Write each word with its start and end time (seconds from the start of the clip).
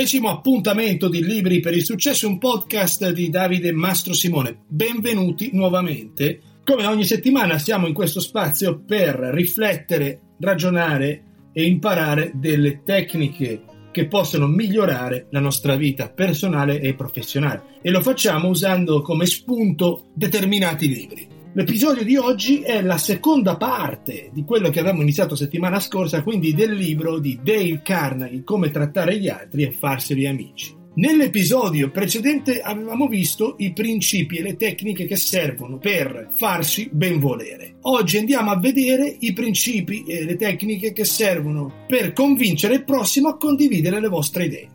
Decimo 0.00 0.30
appuntamento 0.30 1.10
di 1.10 1.22
Libri 1.22 1.60
per 1.60 1.74
il 1.74 1.84
Successo, 1.84 2.26
un 2.26 2.38
podcast 2.38 3.10
di 3.10 3.28
Davide 3.28 3.70
Mastro 3.70 4.14
Simone. 4.14 4.60
Benvenuti 4.66 5.50
nuovamente. 5.52 6.40
Come 6.64 6.86
ogni 6.86 7.04
settimana 7.04 7.58
siamo 7.58 7.86
in 7.86 7.92
questo 7.92 8.18
spazio 8.18 8.82
per 8.82 9.16
riflettere, 9.16 10.36
ragionare 10.40 11.50
e 11.52 11.66
imparare 11.66 12.32
delle 12.34 12.82
tecniche 12.82 13.60
che 13.92 14.06
possono 14.06 14.46
migliorare 14.46 15.26
la 15.32 15.40
nostra 15.40 15.76
vita 15.76 16.08
personale 16.08 16.80
e 16.80 16.94
professionale. 16.94 17.80
E 17.82 17.90
lo 17.90 18.00
facciamo 18.00 18.48
usando 18.48 19.02
come 19.02 19.26
spunto 19.26 20.06
determinati 20.14 20.88
libri. 20.88 21.28
L'episodio 21.52 22.04
di 22.04 22.16
oggi 22.16 22.60
è 22.60 22.80
la 22.80 22.96
seconda 22.96 23.56
parte 23.56 24.30
di 24.32 24.44
quello 24.44 24.70
che 24.70 24.78
avevamo 24.78 25.02
iniziato 25.02 25.34
settimana 25.34 25.80
scorsa, 25.80 26.22
quindi 26.22 26.54
del 26.54 26.72
libro 26.72 27.18
di 27.18 27.40
Dale 27.42 27.80
Carnegie, 27.82 28.44
Come 28.44 28.70
trattare 28.70 29.18
gli 29.18 29.28
altri 29.28 29.64
e 29.64 29.72
farseli 29.72 30.28
amici. 30.28 30.72
Nell'episodio 30.94 31.90
precedente 31.90 32.60
avevamo 32.60 33.08
visto 33.08 33.56
i 33.58 33.72
principi 33.72 34.36
e 34.36 34.42
le 34.42 34.56
tecniche 34.56 35.06
che 35.06 35.16
servono 35.16 35.78
per 35.78 36.28
farsi 36.34 36.88
benvolere. 36.92 37.78
Oggi 37.82 38.18
andiamo 38.18 38.52
a 38.52 38.58
vedere 38.60 39.16
i 39.18 39.32
principi 39.32 40.04
e 40.04 40.24
le 40.24 40.36
tecniche 40.36 40.92
che 40.92 41.04
servono 41.04 41.84
per 41.88 42.12
convincere 42.12 42.74
il 42.74 42.84
prossimo 42.84 43.28
a 43.28 43.36
condividere 43.36 44.00
le 44.00 44.08
vostre 44.08 44.44
idee. 44.44 44.68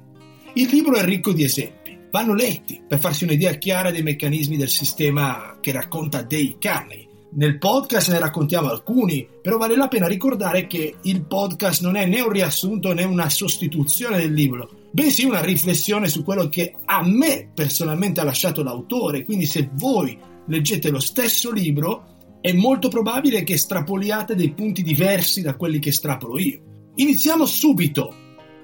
Il 0.55 0.67
libro 0.69 0.95
è 0.95 1.05
ricco 1.05 1.31
di 1.31 1.43
esempi 1.45 1.84
vanno 2.15 2.33
letti 2.33 2.81
per 2.87 2.97
farsi 2.97 3.25
un'idea 3.25 3.55
chiara 3.55 3.91
dei 3.91 4.01
meccanismi 4.01 4.55
del 4.55 4.69
sistema 4.69 5.57
che 5.59 5.73
racconta 5.73 6.21
Dale 6.21 6.55
Carnegie. 6.57 7.09
Nel 7.33 7.57
podcast 7.57 8.09
ne 8.09 8.19
raccontiamo 8.19 8.69
alcuni, 8.69 9.27
però 9.41 9.57
vale 9.57 9.75
la 9.75 9.89
pena 9.89 10.07
ricordare 10.07 10.65
che 10.65 10.95
il 11.01 11.25
podcast 11.25 11.81
non 11.81 11.97
è 11.97 12.05
né 12.05 12.21
un 12.21 12.29
riassunto 12.29 12.93
né 12.93 13.03
una 13.03 13.29
sostituzione 13.29 14.15
del 14.15 14.31
libro, 14.31 14.69
bensì 14.91 15.25
una 15.25 15.41
riflessione 15.41 16.07
su 16.07 16.23
quello 16.23 16.47
che 16.47 16.75
a 16.85 17.05
me 17.05 17.51
personalmente 17.53 18.21
ha 18.21 18.23
lasciato 18.23 18.63
l'autore. 18.63 19.25
Quindi 19.25 19.45
se 19.45 19.69
voi 19.73 20.17
leggete 20.47 20.89
lo 20.91 21.01
stesso 21.01 21.51
libro, 21.51 22.39
è 22.39 22.53
molto 22.53 22.87
probabile 22.87 23.43
che 23.43 23.55
estrapoliate 23.55 24.35
dei 24.35 24.53
punti 24.53 24.83
diversi 24.83 25.41
da 25.41 25.57
quelli 25.57 25.79
che 25.79 25.89
estrapolo 25.89 26.39
io. 26.39 26.61
Iniziamo 26.95 27.45
subito. 27.45 28.15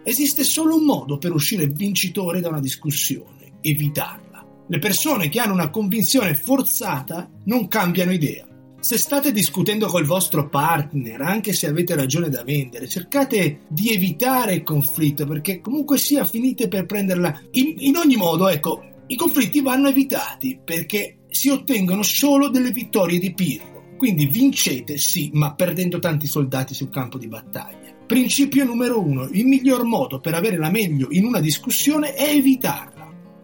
Esiste 0.06 0.46
solo 0.46 0.78
un 0.78 0.86
modo 0.86 1.18
per 1.18 1.34
uscire 1.34 1.68
vincitore 1.68 2.40
da 2.40 2.48
una 2.48 2.62
discussione 2.62 3.40
evitarla. 3.62 4.46
Le 4.68 4.80
persone 4.80 5.30
che 5.30 5.40
hanno 5.40 5.54
una 5.54 5.70
convinzione 5.70 6.36
forzata 6.36 7.30
non 7.46 7.68
cambiano 7.68 8.12
idea. 8.12 8.48
Se 8.80 8.98
state 8.98 9.32
discutendo 9.32 9.86
col 9.88 10.06
vostro 10.06 10.50
partner, 10.50 11.22
anche 11.22 11.54
se 11.54 11.68
avete 11.68 11.94
ragione 11.94 12.30
da 12.30 12.44
vendere, 12.44 12.88
cercate 12.88 13.60
di 13.68 13.94
evitare 13.94 14.56
il 14.56 14.64
conflitto 14.64 15.28
perché 15.28 15.62
comunque 15.62 15.98
sia 16.00 16.26
finite 16.26 16.68
per 16.68 16.88
prenderla. 16.88 17.42
In, 17.52 17.76
in 17.78 17.96
ogni 17.96 18.16
modo, 18.16 18.48
ecco, 18.48 18.84
i 19.08 19.16
conflitti 19.16 19.62
vanno 19.62 19.90
evitati 19.90 20.60
perché 20.64 21.18
si 21.30 21.50
ottengono 21.50 22.02
solo 22.02 22.50
delle 22.50 22.72
vittorie 22.72 23.20
di 23.20 23.34
pirro. 23.34 23.96
Quindi 23.98 24.26
vincete 24.26 24.98
sì, 24.98 25.30
ma 25.34 25.54
perdendo 25.54 26.00
tanti 26.00 26.26
soldati 26.26 26.74
sul 26.74 26.90
campo 26.90 27.20
di 27.20 27.28
battaglia. 27.28 27.94
Principio 28.08 28.66
numero 28.66 29.00
uno: 29.00 29.26
il 29.26 29.46
miglior 29.46 29.84
modo 29.84 30.20
per 30.20 30.34
avere 30.34 30.58
la 30.58 30.72
meglio 30.72 31.08
in 31.12 31.26
una 31.26 31.40
discussione 31.40 32.14
è 32.16 32.34
evitarla. 32.34 33.01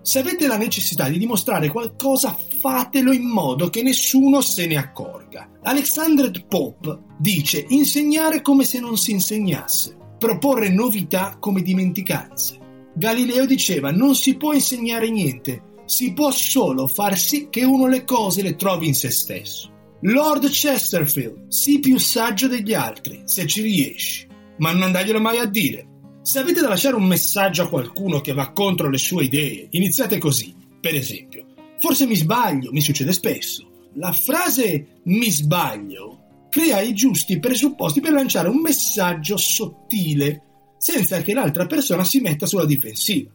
Se 0.08 0.20
avete 0.20 0.48
la 0.48 0.56
necessità 0.56 1.10
di 1.10 1.18
dimostrare 1.18 1.68
qualcosa, 1.68 2.34
fatelo 2.62 3.12
in 3.12 3.28
modo 3.28 3.70
che 3.70 3.84
nessuno 3.84 4.40
se 4.40 4.66
ne 4.66 4.78
accorga. 4.78 5.50
Alexander 5.64 6.32
Pope 6.48 6.98
dice 7.20 7.66
insegnare 7.68 8.42
come 8.42 8.64
se 8.64 8.80
non 8.80 8.96
si 8.96 9.12
insegnasse, 9.12 9.98
proporre 10.18 10.70
novità 10.70 11.36
come 11.38 11.62
dimenticanze. 11.62 12.58
Galileo 12.96 13.46
diceva 13.46 13.92
non 13.92 14.16
si 14.16 14.38
può 14.38 14.54
insegnare 14.54 15.10
niente, 15.10 15.82
si 15.84 16.14
può 16.14 16.32
solo 16.32 16.88
far 16.88 17.18
sì 17.18 17.50
che 17.50 17.66
uno 17.66 17.88
le 17.88 18.06
cose 18.06 18.42
le 18.42 18.56
trovi 18.56 18.88
in 18.88 18.96
se 18.96 19.10
stesso. 19.10 19.70
Lord 20.04 20.48
Chesterfield, 20.48 21.50
sii 21.50 21.80
più 21.80 21.98
saggio 22.00 22.48
degli 22.48 22.74
altri, 22.74 23.24
se 23.26 23.46
ci 23.46 23.62
riesci, 23.62 24.26
ma 24.60 24.72
non 24.72 24.84
andaglielo 24.84 25.20
mai 25.20 25.40
a 25.40 25.46
dire. 25.46 25.86
Se 26.28 26.40
avete 26.40 26.60
da 26.60 26.68
lasciare 26.68 26.98
un 26.98 27.08
messaggio 27.08 27.64
a 27.64 27.70
qualcuno 27.70 28.20
che 28.20 28.34
va 28.34 28.52
contro 28.52 28.90
le 28.90 28.98
sue 28.98 29.24
idee, 29.24 29.70
iniziate 29.70 30.18
così. 30.18 30.54
Per 30.78 30.94
esempio, 30.94 31.46
forse 31.80 32.06
mi 32.06 32.18
sbaglio, 32.18 32.74
mi 32.74 32.82
succede 32.82 33.14
spesso. 33.14 33.66
La 33.94 34.12
frase 34.12 35.00
mi 35.04 35.32
sbaglio 35.32 36.48
crea 36.50 36.82
i 36.82 36.94
giusti 36.94 37.40
presupposti 37.40 38.02
per 38.02 38.12
lanciare 38.12 38.50
un 38.50 38.60
messaggio 38.60 39.38
sottile 39.38 40.42
senza 40.78 41.22
che 41.22 41.34
l'altra 41.34 41.66
persona 41.66 42.04
si 42.04 42.20
metta 42.20 42.46
sulla 42.46 42.66
difensiva. 42.66 43.32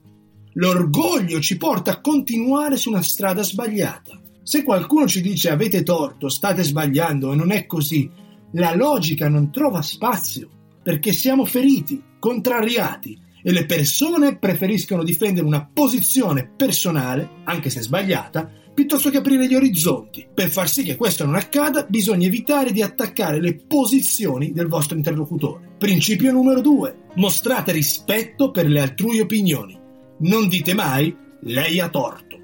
L'orgoglio 0.52 1.40
ci 1.40 1.56
porta 1.56 1.92
a 1.92 2.00
continuare 2.02 2.76
su 2.76 2.90
una 2.90 3.00
strada 3.00 3.42
sbagliata. 3.42 4.20
Se 4.42 4.62
qualcuno 4.62 5.06
ci 5.06 5.22
dice 5.22 5.48
avete 5.48 5.82
torto, 5.82 6.28
state 6.28 6.62
sbagliando 6.62 7.32
e 7.32 7.36
non 7.36 7.52
è 7.52 7.64
così, 7.64 8.06
la 8.52 8.74
logica 8.74 9.30
non 9.30 9.50
trova 9.50 9.80
spazio 9.80 10.46
perché 10.82 11.12
siamo 11.12 11.46
feriti 11.46 12.10
contrariati 12.22 13.18
e 13.42 13.50
le 13.50 13.66
persone 13.66 14.38
preferiscono 14.38 15.02
difendere 15.02 15.44
una 15.44 15.68
posizione 15.70 16.48
personale, 16.56 17.28
anche 17.42 17.68
se 17.68 17.82
sbagliata, 17.82 18.48
piuttosto 18.72 19.10
che 19.10 19.16
aprire 19.16 19.48
gli 19.48 19.56
orizzonti. 19.56 20.28
Per 20.32 20.48
far 20.48 20.68
sì 20.68 20.84
che 20.84 20.94
questo 20.94 21.24
non 21.24 21.34
accada, 21.34 21.84
bisogna 21.88 22.28
evitare 22.28 22.70
di 22.70 22.80
attaccare 22.80 23.40
le 23.40 23.56
posizioni 23.56 24.52
del 24.52 24.68
vostro 24.68 24.96
interlocutore. 24.96 25.74
Principio 25.78 26.30
numero 26.30 26.60
2. 26.60 26.96
Mostrate 27.14 27.72
rispetto 27.72 28.52
per 28.52 28.68
le 28.68 28.80
altrui 28.80 29.18
opinioni. 29.18 29.76
Non 30.18 30.48
dite 30.48 30.74
mai 30.74 31.12
lei 31.40 31.80
ha 31.80 31.88
torto. 31.88 32.38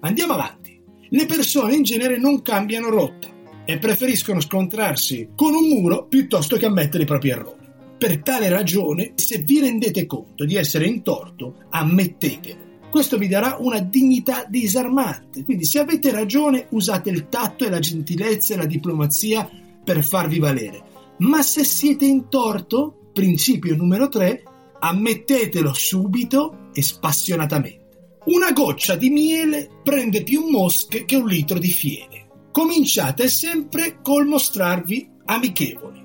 Andiamo 0.00 0.32
avanti. 0.32 0.80
Le 1.10 1.26
persone 1.26 1.74
in 1.74 1.82
genere 1.82 2.16
non 2.16 2.40
cambiano 2.40 2.88
rotta 2.88 3.28
e 3.66 3.76
preferiscono 3.76 4.40
scontrarsi 4.40 5.28
con 5.36 5.52
un 5.52 5.68
muro 5.68 6.06
piuttosto 6.06 6.56
che 6.56 6.64
ammettere 6.64 7.02
i 7.02 7.06
propri 7.06 7.28
errori. 7.28 7.57
Per 7.98 8.22
tale 8.22 8.48
ragione, 8.48 9.14
se 9.16 9.38
vi 9.38 9.58
rendete 9.58 10.06
conto 10.06 10.44
di 10.44 10.54
essere 10.54 10.86
in 10.86 11.02
torto, 11.02 11.64
ammettetelo. 11.70 12.66
Questo 12.90 13.18
vi 13.18 13.26
darà 13.26 13.56
una 13.58 13.80
dignità 13.80 14.46
disarmante. 14.48 15.42
Quindi 15.42 15.64
se 15.64 15.80
avete 15.80 16.12
ragione, 16.12 16.66
usate 16.70 17.10
il 17.10 17.28
tatto 17.28 17.64
e 17.64 17.70
la 17.70 17.80
gentilezza 17.80 18.54
e 18.54 18.56
la 18.56 18.66
diplomazia 18.66 19.50
per 19.84 20.04
farvi 20.04 20.38
valere. 20.38 20.82
Ma 21.18 21.42
se 21.42 21.64
siete 21.64 22.04
in 22.04 22.28
torto, 22.28 23.10
principio 23.12 23.74
numero 23.74 24.08
3, 24.08 24.42
ammettetelo 24.78 25.74
subito 25.74 26.68
e 26.72 26.82
spassionatamente. 26.82 27.86
Una 28.26 28.52
goccia 28.52 28.94
di 28.94 29.10
miele 29.10 29.68
prende 29.82 30.22
più 30.22 30.46
mosche 30.48 31.04
che 31.04 31.16
un 31.16 31.26
litro 31.26 31.58
di 31.58 31.72
fiele. 31.72 32.28
Cominciate 32.52 33.26
sempre 33.26 33.98
col 34.02 34.26
mostrarvi 34.26 35.08
amichevoli. 35.24 35.97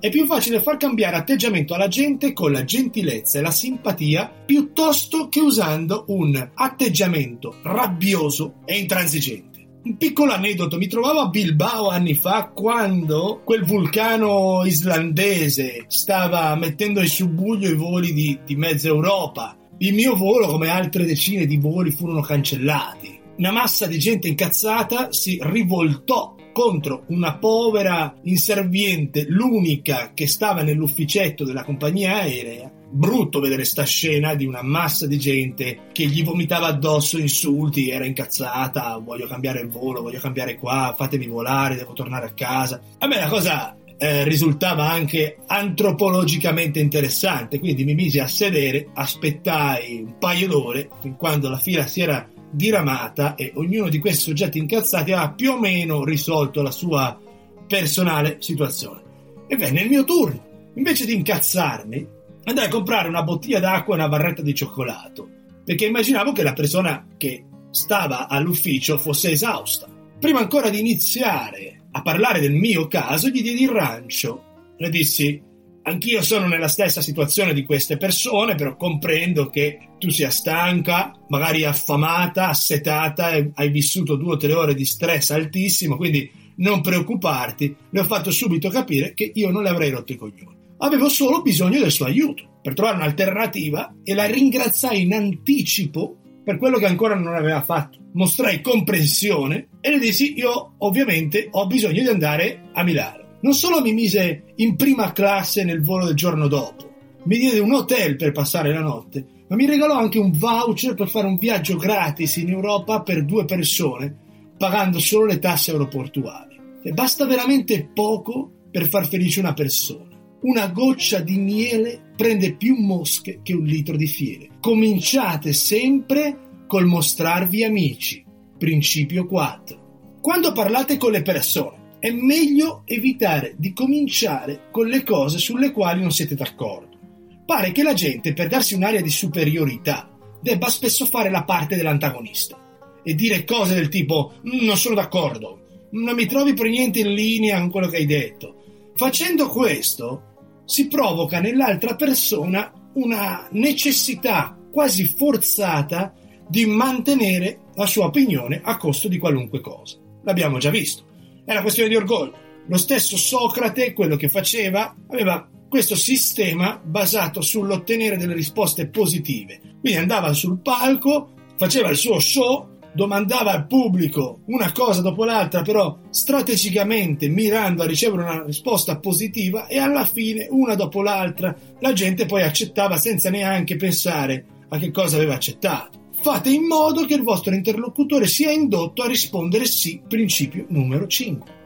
È 0.00 0.08
più 0.08 0.24
facile 0.24 0.62
far 0.62 0.78
cambiare 0.78 1.16
atteggiamento 1.16 1.74
alla 1.74 1.86
gente 1.86 2.32
con 2.32 2.52
la 2.52 2.64
gentilezza 2.64 3.38
e 3.38 3.42
la 3.42 3.50
simpatia 3.50 4.32
piuttosto 4.46 5.28
che 5.28 5.40
usando 5.40 6.06
un 6.08 6.50
atteggiamento 6.54 7.56
rabbioso 7.62 8.62
e 8.64 8.78
intransigente. 8.78 9.50
Un 9.82 9.98
piccolo 9.98 10.32
aneddoto, 10.32 10.78
mi 10.78 10.86
trovavo 10.86 11.20
a 11.20 11.28
Bilbao 11.28 11.90
anni 11.90 12.14
fa 12.14 12.48
quando 12.48 13.42
quel 13.44 13.62
vulcano 13.62 14.62
islandese 14.64 15.84
stava 15.88 16.54
mettendo 16.54 17.00
in 17.00 17.08
subbuglio 17.08 17.68
i 17.68 17.76
voli 17.76 18.14
di, 18.14 18.38
di 18.42 18.56
mezza 18.56 18.88
Europa. 18.88 19.54
Il 19.80 19.92
mio 19.92 20.16
volo, 20.16 20.46
come 20.46 20.70
altre 20.70 21.04
decine 21.04 21.44
di 21.44 21.58
voli, 21.58 21.90
furono 21.90 22.22
cancellati. 22.22 23.20
Una 23.36 23.50
massa 23.50 23.86
di 23.86 23.98
gente 23.98 24.28
incazzata 24.28 25.12
si 25.12 25.38
rivoltò 25.42 26.36
contro 26.52 27.04
una 27.08 27.36
povera 27.36 28.14
inserviente, 28.22 29.26
l'unica 29.28 30.12
che 30.14 30.26
stava 30.26 30.62
nell'ufficetto 30.62 31.44
della 31.44 31.64
compagnia 31.64 32.20
aerea. 32.20 32.70
Brutto 32.92 33.38
vedere 33.38 33.64
sta 33.64 33.84
scena 33.84 34.34
di 34.34 34.44
una 34.44 34.62
massa 34.62 35.06
di 35.06 35.16
gente 35.16 35.82
che 35.92 36.06
gli 36.06 36.24
vomitava 36.24 36.66
addosso 36.66 37.18
insulti, 37.18 37.88
era 37.88 38.04
incazzata, 38.04 39.00
voglio 39.02 39.28
cambiare 39.28 39.60
il 39.60 39.68
volo, 39.68 40.02
voglio 40.02 40.18
cambiare 40.18 40.56
qua, 40.56 40.94
fatemi 40.96 41.26
volare, 41.26 41.76
devo 41.76 41.92
tornare 41.92 42.26
a 42.26 42.32
casa. 42.32 42.80
A 42.98 43.06
me 43.06 43.16
la 43.16 43.28
cosa 43.28 43.76
eh, 43.96 44.24
risultava 44.24 44.90
anche 44.90 45.36
antropologicamente 45.46 46.80
interessante, 46.80 47.58
quindi 47.58 47.84
mi 47.84 47.94
misi 47.94 48.18
a 48.18 48.26
sedere, 48.26 48.88
aspettai 48.94 50.02
un 50.02 50.18
paio 50.18 50.48
d'ore 50.48 50.88
fin 51.00 51.16
quando 51.16 51.50
la 51.50 51.58
fila 51.58 51.86
si 51.86 52.00
era 52.00 52.26
diramata 52.50 53.34
e 53.34 53.52
ognuno 53.54 53.88
di 53.88 53.98
questi 53.98 54.22
soggetti 54.24 54.58
incazzati 54.58 55.12
ha 55.12 55.30
più 55.32 55.52
o 55.52 55.58
meno 55.58 56.04
risolto 56.04 56.62
la 56.62 56.70
sua 56.70 57.18
personale 57.66 58.36
situazione. 58.40 59.02
E 59.46 59.56
venne 59.56 59.82
il 59.82 59.88
mio 59.88 60.04
turno. 60.04 60.48
Invece 60.74 61.06
di 61.06 61.14
incazzarmi, 61.14 62.06
andai 62.44 62.66
a 62.66 62.70
comprare 62.70 63.08
una 63.08 63.22
bottiglia 63.22 63.60
d'acqua 63.60 63.94
e 63.94 63.98
una 63.98 64.08
barretta 64.08 64.42
di 64.42 64.54
cioccolato, 64.54 65.28
perché 65.64 65.86
immaginavo 65.86 66.32
che 66.32 66.42
la 66.42 66.52
persona 66.52 67.06
che 67.16 67.44
stava 67.70 68.28
all'ufficio 68.28 68.98
fosse 68.98 69.30
esausta. 69.30 69.88
Prima 70.18 70.40
ancora 70.40 70.70
di 70.70 70.80
iniziare 70.80 71.82
a 71.92 72.02
parlare 72.02 72.40
del 72.40 72.52
mio 72.52 72.86
caso, 72.86 73.28
gli 73.28 73.42
diedi 73.42 73.62
il 73.62 73.70
rancio. 73.70 74.44
Le 74.76 74.90
dissi: 74.90 75.42
Anch'io 75.82 76.22
sono 76.22 76.46
nella 76.46 76.68
stessa 76.68 77.00
situazione 77.00 77.54
di 77.54 77.64
queste 77.64 77.96
persone, 77.96 78.54
però 78.54 78.76
comprendo 78.76 79.48
che 79.48 79.88
tu 79.98 80.10
sia 80.10 80.30
stanca, 80.30 81.12
magari 81.28 81.64
affamata, 81.64 82.48
assetata, 82.48 83.30
hai 83.54 83.70
vissuto 83.70 84.16
due 84.16 84.34
o 84.34 84.36
tre 84.36 84.52
ore 84.52 84.74
di 84.74 84.84
stress 84.84 85.30
altissimo, 85.30 85.96
quindi 85.96 86.30
non 86.56 86.80
preoccuparti. 86.82 87.74
Le 87.90 88.00
ho 88.00 88.04
fatto 88.04 88.30
subito 88.30 88.68
capire 88.68 89.14
che 89.14 89.30
io 89.34 89.50
non 89.50 89.62
le 89.62 89.70
avrei 89.70 89.90
rotto 89.90 90.12
i 90.12 90.16
coglioni. 90.16 90.58
Avevo 90.78 91.08
solo 91.08 91.42
bisogno 91.42 91.80
del 91.80 91.90
suo 91.90 92.06
aiuto 92.06 92.58
per 92.62 92.74
trovare 92.74 92.96
un'alternativa 92.96 93.96
e 94.02 94.14
la 94.14 94.26
ringraziai 94.26 95.02
in 95.02 95.14
anticipo 95.14 96.16
per 96.44 96.58
quello 96.58 96.78
che 96.78 96.86
ancora 96.86 97.14
non 97.14 97.34
aveva 97.34 97.62
fatto. 97.62 97.98
Mostrai 98.12 98.60
comprensione 98.60 99.68
e 99.80 99.90
le 99.90 99.98
dissi 99.98 100.34
io 100.36 100.74
ovviamente 100.78 101.48
ho 101.50 101.66
bisogno 101.66 102.02
di 102.02 102.08
andare 102.08 102.70
a 102.72 102.82
Milano. 102.82 103.19
Non 103.40 103.54
solo 103.54 103.80
mi 103.80 103.92
mise 103.92 104.52
in 104.56 104.76
prima 104.76 105.12
classe 105.12 105.64
nel 105.64 105.82
volo 105.82 106.06
del 106.06 106.14
giorno 106.14 106.46
dopo, 106.46 106.90
mi 107.24 107.38
diede 107.38 107.58
un 107.58 107.72
hotel 107.72 108.16
per 108.16 108.32
passare 108.32 108.72
la 108.72 108.80
notte, 108.80 109.26
ma 109.48 109.56
mi 109.56 109.66
regalò 109.66 109.98
anche 109.98 110.18
un 110.18 110.32
voucher 110.32 110.94
per 110.94 111.08
fare 111.08 111.26
un 111.26 111.36
viaggio 111.36 111.76
gratis 111.76 112.36
in 112.36 112.50
Europa 112.50 113.02
per 113.02 113.24
due 113.24 113.44
persone, 113.44 114.14
pagando 114.56 114.98
solo 114.98 115.26
le 115.26 115.38
tasse 115.38 115.70
aeroportuali. 115.70 116.58
E 116.82 116.92
basta 116.92 117.26
veramente 117.26 117.90
poco 117.92 118.50
per 118.70 118.88
far 118.88 119.06
felice 119.06 119.40
una 119.40 119.52
persona. 119.52 120.08
Una 120.42 120.68
goccia 120.68 121.20
di 121.20 121.36
miele 121.36 122.12
prende 122.16 122.54
più 122.54 122.74
mosche 122.76 123.40
che 123.42 123.52
un 123.52 123.64
litro 123.64 123.96
di 123.96 124.06
fiele. 124.06 124.48
Cominciate 124.60 125.52
sempre 125.52 126.64
col 126.66 126.86
mostrarvi 126.86 127.64
amici. 127.64 128.24
Principio 128.56 129.26
4. 129.26 130.18
Quando 130.22 130.52
parlate 130.52 130.96
con 130.96 131.10
le 131.10 131.20
persone, 131.20 131.79
è 132.00 132.10
meglio 132.10 132.82
evitare 132.86 133.54
di 133.58 133.74
cominciare 133.74 134.68
con 134.70 134.86
le 134.86 135.02
cose 135.02 135.38
sulle 135.38 135.70
quali 135.70 136.00
non 136.00 136.10
siete 136.10 136.34
d'accordo. 136.34 136.98
Pare 137.44 137.72
che 137.72 137.82
la 137.82 137.92
gente, 137.92 138.32
per 138.32 138.48
darsi 138.48 138.74
un'aria 138.74 139.02
di 139.02 139.10
superiorità, 139.10 140.10
debba 140.40 140.68
spesso 140.68 141.04
fare 141.04 141.30
la 141.30 141.44
parte 141.44 141.76
dell'antagonista 141.76 142.58
e 143.02 143.14
dire 143.14 143.44
cose 143.44 143.74
del 143.74 143.90
tipo 143.90 144.32
mm, 144.46 144.64
non 144.64 144.78
sono 144.78 144.94
d'accordo, 144.94 145.88
non 145.90 146.14
mi 146.14 146.24
trovi 146.24 146.54
per 146.54 146.68
niente 146.68 147.00
in 147.00 147.12
linea 147.12 147.60
con 147.60 147.70
quello 147.70 147.88
che 147.88 147.98
hai 147.98 148.06
detto. 148.06 148.56
Facendo 148.94 149.48
questo 149.48 150.62
si 150.64 150.88
provoca 150.88 151.40
nell'altra 151.40 151.96
persona 151.96 152.72
una 152.94 153.46
necessità 153.52 154.56
quasi 154.70 155.06
forzata 155.06 156.14
di 156.48 156.64
mantenere 156.64 157.60
la 157.74 157.86
sua 157.86 158.06
opinione 158.06 158.60
a 158.64 158.76
costo 158.78 159.08
di 159.08 159.18
qualunque 159.18 159.60
cosa. 159.60 159.98
L'abbiamo 160.22 160.58
già 160.58 160.70
visto. 160.70 161.08
È 161.50 161.54
una 161.54 161.62
questione 161.62 161.88
di 161.88 161.96
orgoglio. 161.96 162.38
Lo 162.68 162.76
stesso 162.76 163.16
Socrate, 163.16 163.92
quello 163.92 164.14
che 164.14 164.28
faceva, 164.28 164.94
aveva 165.08 165.48
questo 165.68 165.96
sistema 165.96 166.80
basato 166.80 167.40
sull'ottenere 167.40 168.16
delle 168.16 168.34
risposte 168.34 168.86
positive. 168.86 169.60
Quindi 169.80 169.98
andava 169.98 170.32
sul 170.32 170.60
palco, 170.60 171.32
faceva 171.56 171.88
il 171.88 171.96
suo 171.96 172.20
show, 172.20 172.78
domandava 172.92 173.50
al 173.50 173.66
pubblico 173.66 174.42
una 174.46 174.70
cosa 174.70 175.00
dopo 175.00 175.24
l'altra, 175.24 175.62
però 175.62 175.98
strategicamente 176.10 177.26
mirando 177.26 177.82
a 177.82 177.86
ricevere 177.86 178.22
una 178.22 178.44
risposta 178.44 179.00
positiva 179.00 179.66
e 179.66 179.76
alla 179.78 180.04
fine, 180.04 180.46
una 180.50 180.76
dopo 180.76 181.02
l'altra, 181.02 181.52
la 181.80 181.92
gente 181.92 182.26
poi 182.26 182.42
accettava 182.42 182.96
senza 182.96 183.28
neanche 183.28 183.74
pensare 183.74 184.44
a 184.68 184.78
che 184.78 184.92
cosa 184.92 185.16
aveva 185.16 185.34
accettato. 185.34 185.99
Fate 186.22 186.50
in 186.50 186.66
modo 186.66 187.06
che 187.06 187.14
il 187.14 187.22
vostro 187.22 187.54
interlocutore 187.54 188.26
sia 188.26 188.50
indotto 188.50 189.02
a 189.02 189.06
rispondere 189.06 189.64
sì, 189.64 190.02
principio 190.06 190.66
numero 190.68 191.06
5. 191.06 191.58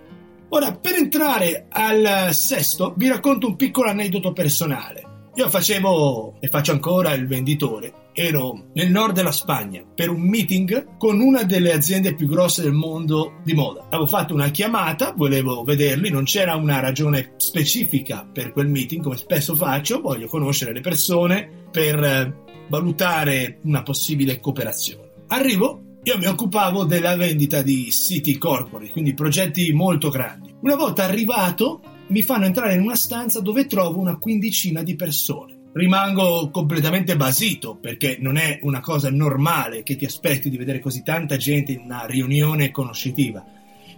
Ora, 0.50 0.72
per 0.72 0.94
entrare 0.94 1.66
al 1.68 2.32
sesto, 2.32 2.94
vi 2.96 3.08
racconto 3.08 3.48
un 3.48 3.56
piccolo 3.56 3.90
aneddoto 3.90 4.32
personale. 4.32 5.30
Io 5.34 5.48
facevo 5.48 6.36
e 6.38 6.46
faccio 6.46 6.70
ancora 6.70 7.12
il 7.14 7.26
venditore 7.26 8.02
ero 8.14 8.66
nel 8.74 8.90
nord 8.90 9.12
della 9.12 9.32
Spagna 9.32 9.82
per 9.92 10.08
un 10.08 10.20
meeting 10.20 10.96
con 10.96 11.20
una 11.20 11.42
delle 11.42 11.72
aziende 11.72 12.14
più 12.14 12.28
grosse 12.28 12.62
del 12.62 12.72
mondo 12.72 13.40
di 13.42 13.52
moda. 13.54 13.86
Avevo 13.88 14.06
fatto 14.06 14.32
una 14.32 14.50
chiamata, 14.50 15.12
volevo 15.16 15.64
vederli, 15.64 16.10
non 16.10 16.22
c'era 16.22 16.54
una 16.54 16.78
ragione 16.78 17.32
specifica 17.36 18.26
per 18.32 18.52
quel 18.52 18.68
meeting, 18.68 19.02
come 19.02 19.16
spesso 19.16 19.56
faccio, 19.56 20.00
voglio 20.00 20.28
conoscere 20.28 20.72
le 20.72 20.80
persone 20.80 21.66
per 21.70 22.02
eh, 22.02 22.42
valutare 22.68 23.58
una 23.62 23.82
possibile 23.82 24.40
cooperazione. 24.40 25.10
Arrivo, 25.28 25.98
io 26.02 26.18
mi 26.18 26.26
occupavo 26.26 26.84
della 26.84 27.16
vendita 27.16 27.62
di 27.62 27.90
siti 27.90 28.36
corporate, 28.36 28.92
quindi 28.92 29.14
progetti 29.14 29.72
molto 29.72 30.10
grandi. 30.10 30.54
Una 30.60 30.76
volta 30.76 31.04
arrivato, 31.04 31.80
mi 32.08 32.22
fanno 32.22 32.44
entrare 32.44 32.74
in 32.74 32.82
una 32.82 32.96
stanza 32.96 33.40
dove 33.40 33.66
trovo 33.66 33.98
una 33.98 34.18
quindicina 34.18 34.82
di 34.82 34.94
persone 34.96 35.54
rimango 35.74 36.50
completamente 36.50 37.16
basito 37.16 37.76
perché 37.76 38.16
non 38.20 38.36
è 38.36 38.60
una 38.62 38.80
cosa 38.80 39.10
normale 39.10 39.82
che 39.82 39.96
ti 39.96 40.04
aspetti 40.04 40.48
di 40.48 40.56
vedere 40.56 40.78
così 40.78 41.02
tanta 41.02 41.36
gente 41.36 41.72
in 41.72 41.80
una 41.84 42.06
riunione 42.06 42.70
conoscitiva. 42.70 43.44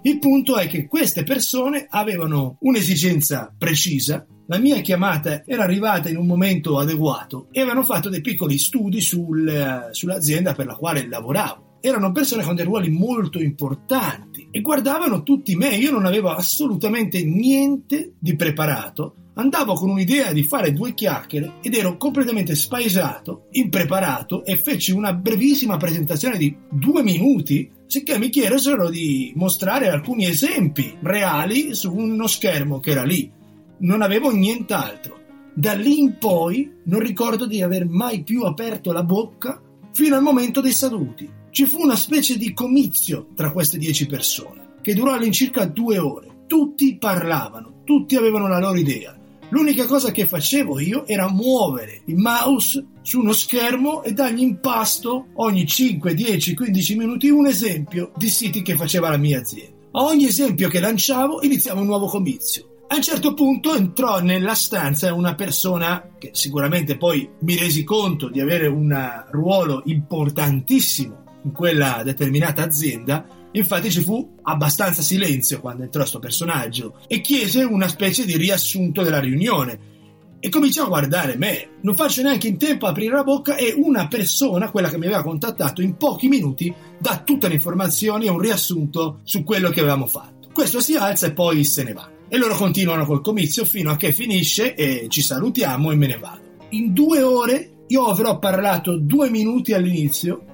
Il 0.07 0.21
punto 0.21 0.57
è 0.57 0.69
che 0.69 0.87
queste 0.87 1.25
persone 1.25 1.89
avevano 1.91 2.59
un'esigenza 2.61 3.53
precisa, 3.59 4.25
la 4.47 4.59
mia 4.59 4.81
chiamata 4.81 5.43
era 5.45 5.65
arrivata 5.65 6.09
in 6.09 6.17
un 6.17 6.27
momento 6.27 6.79
adeguato 6.79 7.49
e 7.51 7.63
avevano 7.63 7.83
fatto 7.83 8.09
dei 8.09 8.21
piccoli 8.21 8.57
studi 8.57 9.01
sul, 9.01 9.89
sull'azienda 9.91 10.55
per 10.55 10.67
la 10.67 10.77
quale 10.77 11.09
lavoravo. 11.09 11.79
Erano 11.81 12.13
persone 12.13 12.45
con 12.45 12.55
dei 12.55 12.65
ruoli 12.65 12.89
molto 12.89 13.41
importanti 13.41 14.47
e 14.53 14.61
guardavano 14.61 15.25
tutti 15.25 15.57
me, 15.57 15.75
io 15.75 15.91
non 15.91 16.07
avevo 16.07 16.29
assolutamente 16.29 17.25
niente 17.25 18.13
di 18.17 18.37
preparato. 18.37 19.17
Andavo 19.35 19.75
con 19.75 19.91
un'idea 19.91 20.33
di 20.33 20.45
fare 20.45 20.73
due 20.73 20.95
chiacchiere 20.95 21.55
ed 21.63 21.75
ero 21.75 21.97
completamente 21.97 22.55
spaesato, 22.55 23.49
impreparato 23.51 24.45
e 24.45 24.57
feci 24.57 24.93
una 24.93 25.13
brevissima 25.13 25.77
presentazione 25.77 26.39
di 26.39 26.57
due 26.71 27.03
minuti 27.03 27.75
sicché 27.87 28.19
mi 28.19 28.29
chiesero 28.29 28.91
di 28.91 29.33
mostrare 29.37 29.89
alcuni 29.89 30.27
esempi 30.27 30.97
reali 31.03 31.75
su 31.75 31.95
uno 31.95 32.27
schermo 32.27 32.81
che 32.81 32.91
era 32.91 33.05
lì. 33.05 33.31
Non 33.79 34.03
avevo 34.03 34.31
nient'altro. 34.33 35.19
Da 35.55 35.73
lì 35.73 36.01
in 36.01 36.19
poi 36.19 36.71
non 36.85 37.01
ricordo 37.01 37.47
di 37.47 37.63
aver 37.63 37.87
mai 37.87 38.23
più 38.23 38.43
aperto 38.43 38.93
la 38.93 39.03
bocca 39.03 39.61
fino 39.93 40.17
al 40.17 40.23
momento 40.23 40.61
dei 40.61 40.73
saluti. 40.73 41.29
Ci 41.51 41.65
fu 41.65 41.81
una 41.81 41.97
specie 41.97 42.37
di 42.37 42.53
comizio 42.53 43.29
tra 43.35 43.51
queste 43.51 43.79
dieci 43.79 44.07
persone, 44.07 44.75
che 44.83 44.93
durò 44.93 45.15
all'incirca 45.15 45.65
due 45.65 45.99
ore. 45.99 46.45
Tutti 46.47 46.99
parlavano, 46.99 47.81
tutti 47.85 48.17
avevano 48.17 48.47
la 48.47 48.59
loro 48.59 48.77
idea. 48.77 49.19
L'unica 49.51 49.85
cosa 49.87 50.11
che 50.11 50.27
facevo 50.27 50.81
io 50.81 51.07
era 51.07 51.31
muovere 51.31 52.03
il 52.07 52.17
mouse 52.17 52.85
su 53.03 53.21
uno 53.21 53.33
schermo 53.33 54.03
e 54.03 54.13
dargli 54.13 54.41
in 54.43 54.59
pasto 54.59 55.29
ogni 55.35 55.65
5, 55.65 56.15
10, 56.15 56.55
15 56.55 56.97
minuti 56.97 57.29
un 57.29 57.47
esempio 57.47 58.11
di 58.17 58.29
siti 58.29 58.63
che 58.63 58.75
faceva 58.75 59.09
la 59.09 59.17
mia 59.17 59.39
azienda. 59.39 59.75
A 59.93 60.03
ogni 60.03 60.27
esempio 60.27 60.69
che 60.69 60.81
lanciavo 60.81 61.43
iniziava 61.43 61.81
un 61.81 61.87
nuovo 61.87 62.07
comizio. 62.07 62.75
A 62.89 62.97
un 62.97 63.03
certo 63.03 63.35
punto 63.35 63.75
entrò 63.75 64.21
nella 64.21 64.55
stanza 64.55 65.15
una 65.15 65.35
persona 65.35 66.11
che 66.19 66.31
sicuramente 66.33 66.97
poi 66.97 67.29
mi 67.41 67.57
resi 67.57 67.85
conto 67.85 68.29
di 68.29 68.41
avere 68.41 68.67
un 68.67 68.95
ruolo 69.31 69.83
importantissimo 69.87 71.25
in 71.45 71.53
quella 71.53 72.03
determinata 72.05 72.65
azienda 72.65 73.27
Infatti 73.57 73.91
ci 73.91 74.03
fu 74.03 74.35
abbastanza 74.43 75.01
silenzio 75.01 75.61
quando 75.61 75.83
entrò 75.83 76.01
questo 76.01 76.19
personaggio 76.19 76.99
e 77.07 77.23
chiese 77.23 77.63
una 77.63 77.89
specie 77.89 78.27
di 78.27 78.37
riassunto 78.37 79.03
della 79.03 79.19
riunione. 79.19 79.95
E 80.39 80.51
cominciò 80.51 80.85
a 80.85 80.89
guardare 80.89 81.37
me. 81.37 81.71
Non 81.81 81.95
faccio 81.95 82.21
neanche 82.21 82.49
in 82.49 82.59
tempo 82.59 82.85
a 82.85 82.91
aprire 82.91 83.15
la 83.15 83.25
bocca 83.25 83.57
e 83.57 83.73
una 83.75 84.09
persona, 84.09 84.71
quella 84.71 84.91
che 84.91 84.99
mi 84.99 85.07
aveva 85.07 85.23
contattato, 85.23 85.81
in 85.81 85.97
pochi 85.97 86.29
minuti 86.29 86.73
dà 86.99 87.23
tutte 87.25 87.49
le 87.49 87.55
informazioni 87.55 88.27
e 88.27 88.31
un 88.31 88.39
riassunto 88.39 89.21
su 89.25 89.43
quello 89.43 89.71
che 89.71 89.81
avevamo 89.81 90.07
fatto. 90.07 90.49
Questo 90.53 90.81
si 90.81 90.95
alza 90.95 91.27
e 91.27 91.33
poi 91.33 91.65
se 91.65 91.83
ne 91.83 91.95
va. 91.95 92.11
E 92.29 92.37
loro 92.37 92.57
continuano 92.57 93.07
col 93.07 93.23
comizio 93.23 93.65
fino 93.65 93.91
a 93.91 93.97
che 93.97 94.13
finisce 94.13 94.75
e 94.75 95.07
ci 95.09 95.23
salutiamo 95.23 95.91
e 95.91 95.97
me 95.97 96.07
ne 96.07 96.19
vado. 96.19 96.41
In 96.71 96.93
due 96.93 97.23
ore 97.23 97.71
io 97.87 98.05
avrò 98.05 98.39
parlato 98.39 98.99
due 98.99 99.31
minuti 99.31 99.73
all'inizio 99.73 100.45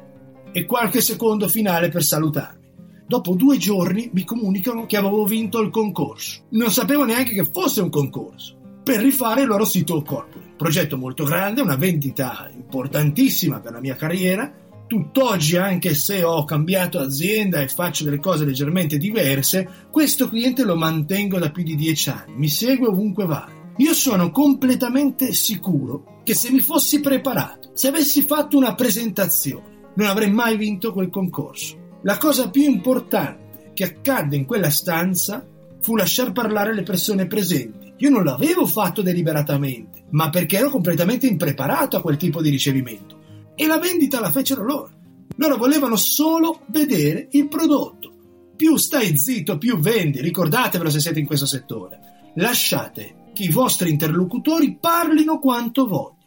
e 0.53 0.65
qualche 0.67 1.01
secondo 1.01 1.49
finale 1.49 1.89
per 1.89 2.05
salutarmi. 2.05 2.61
Dopo 3.07 3.35
due 3.35 3.59
giorni 3.59 4.11
mi 4.13 4.25
comunicano 4.25 4.87
che 4.87 4.97
avevo 4.97 5.25
vinto 5.25 5.61
il 5.61 5.71
concorso. 5.71 6.45
Non 6.51 6.71
sapevo 6.71 7.05
neanche 7.05 7.33
che 7.33 7.49
fosse 7.53 7.81
un 7.81 7.91
concorso. 7.91 8.57
Per 8.83 9.01
rifare 9.01 9.43
il 9.43 9.49
loro 9.49 9.65
sito 9.65 10.01
corporate. 10.03 10.55
Progetto 10.57 10.97
molto 10.97 11.25
grande, 11.25 11.61
una 11.61 11.77
vendita 11.77 12.51
importantissima 12.55 13.61
per 13.61 13.73
la 13.73 13.81
mia 13.81 13.97
carriera. 13.97 14.53
Tutt'oggi, 14.87 15.57
anche 15.57 15.95
se 15.95 16.23
ho 16.23 16.45
cambiato 16.45 16.99
azienda 16.99 17.61
e 17.61 17.69
faccio 17.69 18.05
delle 18.05 18.19
cose 18.19 18.45
leggermente 18.45 18.99
diverse, 18.99 19.87
questo 19.91 20.29
cliente 20.29 20.65
lo 20.65 20.77
mantengo 20.77 21.39
da 21.39 21.51
più 21.51 21.63
di 21.63 21.75
dieci 21.75 22.11
anni. 22.11 22.35
Mi 22.37 22.49
segue 22.49 22.89
ovunque 22.89 23.27
vado. 23.27 23.61
Io 23.79 23.95
sono 23.95 24.31
completamente 24.31 25.33
sicuro 25.33 26.21
che 26.23 26.35
se 26.35 26.51
mi 26.51 26.61
fossi 26.61 27.01
preparato, 27.01 27.71
se 27.73 27.89
avessi 27.89 28.23
fatto 28.23 28.57
una 28.57 28.75
presentazione, 28.75 29.91
non 29.97 30.09
avrei 30.09 30.31
mai 30.31 30.57
vinto 30.57 30.93
quel 30.93 31.11
concorso. 31.11 31.82
La 32.03 32.19
cosa 32.19 32.51
più 32.51 32.63
importante 32.63 33.71
che 33.75 33.85
accadde 33.85 34.37
in 34.37 34.45
quella 34.45 34.71
stanza 34.71 35.47
fu 35.81 35.97
lasciar 35.97 36.33
parlare 36.33 36.75
le 36.75 36.83
persone 36.83 37.27
presenti. 37.27 37.93
Io 37.99 38.11
non 38.11 38.25
l'avevo 38.25 38.67
fatto 38.67 39.03
deliberatamente, 39.03 40.05
ma 40.11 40.29
perché 40.29 40.59
ero 40.59 40.69
completamente 40.69 41.27
impreparato 41.27 41.97
a 41.97 42.01
quel 42.01 42.17
tipo 42.17 42.43
di 42.43 42.51
ricevimento. 42.51 43.21
E 43.55 43.67
la 43.67 43.79
vendita 43.79 44.19
la 44.19 44.31
fecero 44.31 44.65
loro. 44.65 44.91
Loro 45.37 45.57
volevano 45.57 45.97
solo 45.97 46.63
vedere 46.67 47.29
il 47.31 47.49
prodotto. 47.49 48.13
Più 48.57 48.77
stai 48.77 49.17
zitto, 49.17 49.59
più 49.59 49.79
vendi. 49.79 50.21
Ricordatevelo 50.21 50.91
se 50.91 51.01
siete 51.01 51.21
in 51.21 51.27
questo 51.27 51.47
settore. 51.47 52.33
Lasciate 52.35 53.31
che 53.33 53.45
i 53.45 53.51
vostri 53.51 53.91
interlocutori 53.91 54.77
parlino 54.79 55.39
quanto 55.39 55.87
vogliono. 55.87 56.22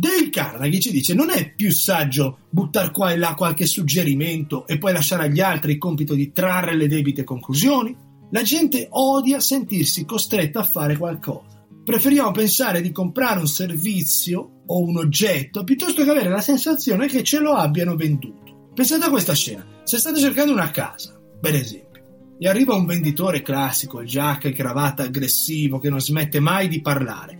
Dale 0.00 0.30
Carnegie 0.30 0.80
ci 0.80 0.92
dice 0.92 1.12
non 1.12 1.28
è 1.28 1.52
più 1.54 1.70
saggio 1.70 2.38
buttare 2.48 2.90
qua 2.90 3.12
e 3.12 3.18
là 3.18 3.34
qualche 3.34 3.66
suggerimento 3.66 4.66
e 4.66 4.78
poi 4.78 4.94
lasciare 4.94 5.24
agli 5.24 5.40
altri 5.40 5.72
il 5.72 5.78
compito 5.78 6.14
di 6.14 6.32
trarre 6.32 6.74
le 6.74 6.88
debite 6.88 7.22
conclusioni? 7.22 7.94
La 8.30 8.40
gente 8.40 8.86
odia 8.92 9.40
sentirsi 9.40 10.06
costretta 10.06 10.60
a 10.60 10.64
fare 10.64 10.96
qualcosa. 10.96 11.62
Preferiamo 11.84 12.30
pensare 12.30 12.80
di 12.80 12.92
comprare 12.92 13.40
un 13.40 13.46
servizio 13.46 14.62
o 14.64 14.82
un 14.82 14.96
oggetto 14.96 15.64
piuttosto 15.64 16.02
che 16.02 16.10
avere 16.10 16.30
la 16.30 16.40
sensazione 16.40 17.06
che 17.06 17.22
ce 17.22 17.38
lo 17.38 17.52
abbiano 17.52 17.94
venduto. 17.94 18.70
Pensate 18.72 19.04
a 19.04 19.10
questa 19.10 19.34
scena. 19.34 19.66
Se 19.84 19.98
state 19.98 20.18
cercando 20.18 20.52
una 20.52 20.70
casa, 20.70 21.20
per 21.38 21.54
esempio, 21.54 22.02
e 22.38 22.48
arriva 22.48 22.74
un 22.74 22.86
venditore 22.86 23.42
classico, 23.42 24.02
giacca 24.02 24.48
e 24.48 24.52
cravatta 24.52 25.02
aggressivo 25.02 25.78
che 25.78 25.90
non 25.90 26.00
smette 26.00 26.40
mai 26.40 26.68
di 26.68 26.80
parlare, 26.80 27.38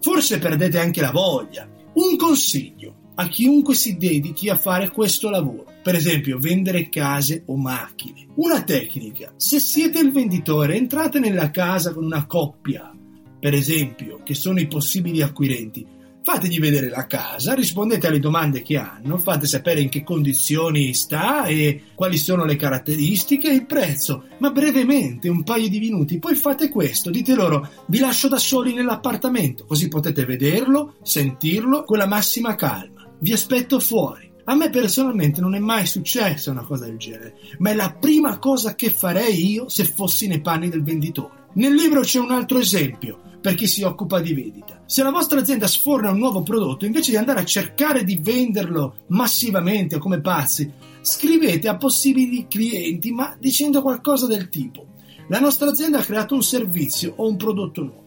forse 0.00 0.40
perdete 0.40 0.80
anche 0.80 1.00
la 1.00 1.12
voglia 1.12 1.78
un 1.94 2.16
consiglio 2.16 2.94
a 3.16 3.28
chiunque 3.28 3.74
si 3.74 3.96
dedichi 3.96 4.48
a 4.48 4.56
fare 4.56 4.90
questo 4.90 5.28
lavoro, 5.28 5.66
per 5.82 5.94
esempio 5.94 6.38
vendere 6.38 6.88
case 6.88 7.42
o 7.46 7.56
macchine. 7.56 8.26
Una 8.36 8.62
tecnica, 8.62 9.34
se 9.36 9.58
siete 9.60 9.98
il 9.98 10.10
venditore, 10.10 10.76
entrate 10.76 11.18
nella 11.18 11.50
casa 11.50 11.92
con 11.92 12.04
una 12.04 12.26
coppia, 12.26 12.90
per 13.38 13.52
esempio, 13.54 14.20
che 14.22 14.34
sono 14.34 14.60
i 14.60 14.66
possibili 14.66 15.20
acquirenti, 15.20 15.86
Fategli 16.22 16.60
vedere 16.60 16.90
la 16.90 17.06
casa, 17.06 17.54
rispondete 17.54 18.06
alle 18.06 18.18
domande 18.18 18.60
che 18.60 18.76
hanno, 18.76 19.16
fate 19.16 19.46
sapere 19.46 19.80
in 19.80 19.88
che 19.88 20.04
condizioni 20.04 20.92
sta 20.92 21.44
e 21.44 21.84
quali 21.94 22.18
sono 22.18 22.44
le 22.44 22.56
caratteristiche 22.56 23.48
e 23.48 23.54
il 23.54 23.64
prezzo, 23.64 24.24
ma 24.38 24.50
brevemente, 24.50 25.30
un 25.30 25.42
paio 25.42 25.70
di 25.70 25.78
minuti, 25.78 26.18
poi 26.18 26.34
fate 26.34 26.68
questo, 26.68 27.08
dite 27.08 27.34
loro 27.34 27.66
vi 27.86 27.98
lascio 27.98 28.28
da 28.28 28.38
soli 28.38 28.74
nell'appartamento, 28.74 29.64
così 29.64 29.88
potete 29.88 30.26
vederlo, 30.26 30.96
sentirlo 31.02 31.84
con 31.84 31.96
la 31.96 32.06
massima 32.06 32.54
calma. 32.54 33.08
Vi 33.18 33.32
aspetto 33.32 33.80
fuori. 33.80 34.28
A 34.44 34.54
me 34.54 34.68
personalmente 34.68 35.40
non 35.40 35.54
è 35.54 35.58
mai 35.58 35.86
successa 35.86 36.50
una 36.50 36.64
cosa 36.64 36.84
del 36.84 36.98
genere, 36.98 37.34
ma 37.58 37.70
è 37.70 37.74
la 37.74 37.96
prima 37.98 38.38
cosa 38.38 38.74
che 38.74 38.90
farei 38.90 39.52
io 39.52 39.68
se 39.68 39.84
fossi 39.84 40.26
nei 40.26 40.40
panni 40.40 40.68
del 40.68 40.82
venditore. 40.82 41.39
Nel 41.52 41.74
libro 41.74 42.00
c'è 42.00 42.20
un 42.20 42.30
altro 42.30 42.58
esempio 42.58 43.20
per 43.40 43.54
chi 43.54 43.66
si 43.66 43.82
occupa 43.82 44.20
di 44.20 44.34
vendita. 44.34 44.82
Se 44.86 45.02
la 45.02 45.10
vostra 45.10 45.40
azienda 45.40 45.66
sforna 45.66 46.10
un 46.10 46.18
nuovo 46.18 46.42
prodotto, 46.42 46.84
invece 46.84 47.10
di 47.10 47.16
andare 47.16 47.40
a 47.40 47.44
cercare 47.44 48.04
di 48.04 48.20
venderlo 48.22 49.04
massivamente 49.08 49.96
o 49.96 49.98
come 49.98 50.20
pazzi, 50.20 50.70
scrivete 51.00 51.66
a 51.68 51.76
possibili 51.76 52.46
clienti, 52.48 53.10
ma 53.10 53.34
dicendo 53.38 53.82
qualcosa 53.82 54.26
del 54.26 54.48
tipo: 54.48 54.86
La 55.28 55.40
nostra 55.40 55.70
azienda 55.70 55.98
ha 55.98 56.04
creato 56.04 56.34
un 56.34 56.42
servizio 56.42 57.14
o 57.16 57.28
un 57.28 57.36
prodotto 57.36 57.82
nuovo. 57.82 57.98